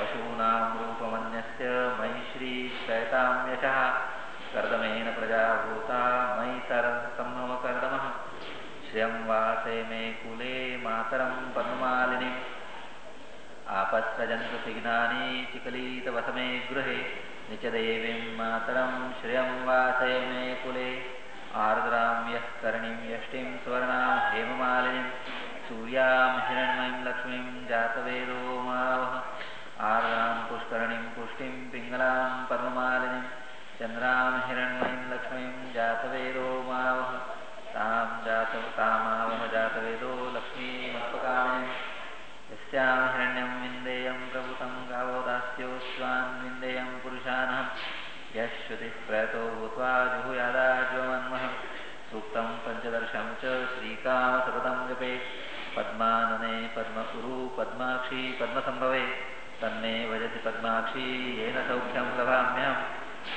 [0.00, 4.10] पशूनां रूपमन्यस्य मयि श्रीक्षयतां यशः
[4.54, 8.10] कर्दमेन प्रजाभूता मयि तरतं कर्दमः
[8.90, 12.34] श्रियं वासे मे कुले मातरं पममालिनीम्
[13.68, 17.04] आपत्रजन्तुनानीतिकलितवस मे गृहे।
[17.50, 21.20] निचदेवीं मातरं श्रियं वासे मे कुले।
[21.54, 25.10] आर्द्रां यः कर्णीं यष्टिं सुवर्णां हेममालिनीं।
[25.68, 29.29] सूर्यां हिरण्मयीं लक्ष्मीं जातवेदो मावः
[29.88, 32.10] आर्द्रां पुष्करणी पुष्टि पिंगला
[32.50, 33.22] पर्णमालिनीं
[33.78, 37.12] चन्द्रां हिरण्मयीं लक्ष्मीं जातवेदो मावः,
[37.74, 41.72] तां जात तामावह जातवेदो लक्ष्मीमत्पकामिनीं
[42.50, 47.66] यस्यां हिरण्यं विन्देयं प्रभुतं गावोदास्योऽस्वां विन्देयं पुरुषाणं
[48.36, 51.54] यः श्रुतिः प्रयतो भूत्वा जुहुयादाज्वमन्वहं
[52.12, 55.12] सूक्तं पञ्चदर्शं च श्रीकामसततं जपे,
[55.76, 59.29] पद्मानने पद्मकुरु पद्माक्षी, पद्मसम्भवे।
[59.60, 62.76] तन्मे भजति पद्माक्षी, येन सौख्यं लभाम्यहम्।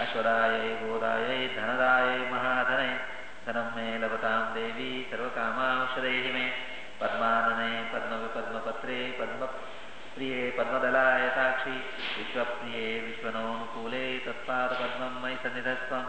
[0.02, 3.00] अश्वदायै गोदायै, धनदायै, महाधने,
[3.48, 11.78] धनं मे लभतां देवी, सर्वकामांशदैः मे। पद्मानने, पद्मविपद्मपत्रे, पद्मप्रिये, पद्मदलाय साक्षी,
[12.18, 16.04] विश्वप्रिये, विश्वनोऽनुकूले, तत्पादपद्मं मयि सन्निधस्त्वं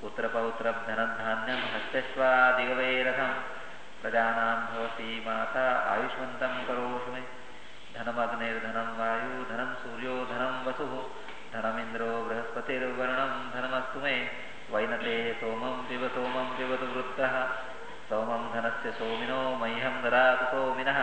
[0.00, 3.32] पुत्रपौत्रधनधान्यं हस्तेष्वादिगवैरथं
[4.02, 7.35] प्रजानां भवति माता, आयुष्मन्तं करोषि मे।
[7.96, 10.94] धनमग्निर्धनं वायुधनं सूर्यो धनं वसुः
[11.52, 14.16] धनमिन्द्रो बृहस्पतिर्वर्णं धनमस्तु मे।
[14.72, 17.34] वैनतेः सोमं पिब सोमं पिबतु वृत्तः
[18.08, 20.98] सोमं धनस्य सोमिनो मह्यं ददातु सोमिनः।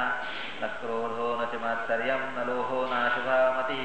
[0.62, 3.84] न क्रोधो न च मात्सर्यं न लोहो नाशुभामतिः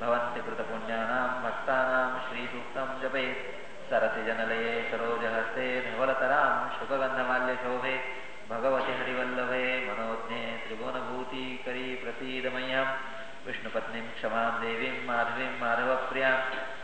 [0.00, 3.42] भवन्ति कृतपुण्यानां भक्तानां श्रीसूक्तं जपेत्
[3.90, 8.19] सरसिजनलये सरोजहस्ते धवलतरां शुभगन्धमाल्यशोभे।
[8.50, 12.84] भगवती हरिवल्लभ मनोज्ञे त्रिभुवनभूतिकरी प्रसीदमय्यां
[13.46, 15.06] विष्णुपत्नीं क्षमां देवीं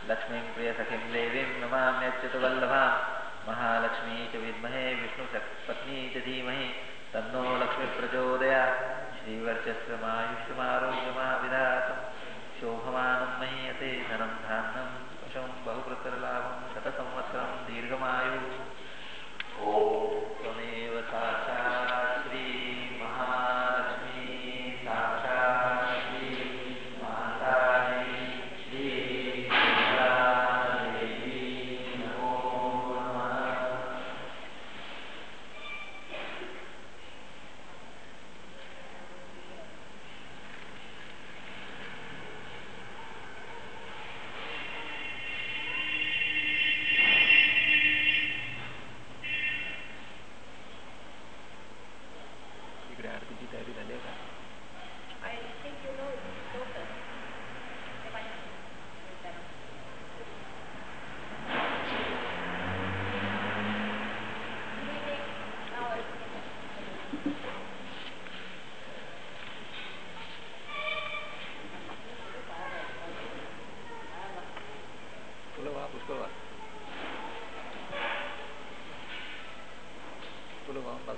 [0.09, 3.09] लक्ष्मी प्रिय सखी देवी नमाच्युत वल्लभा
[3.47, 6.69] महालक्ष्मी च विमहे विष्णुपत्नी च चीमह
[7.13, 8.77] तन्नो लक्ष्मीप्रचोदया।
[9.17, 12.03] श्रीवर्चस्वमायुष्यमारोग्यमाविधातम्
[12.61, 18.47] शोभमान महीयते धनं धान्यं, पशुं बहुप्रतरलाभं, शतसंवत्सरं दीर्घमायुः।
[19.57, 20.93] ॐ त्वमेव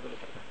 [0.00, 0.49] ಆಗಿರುತ್ತೆ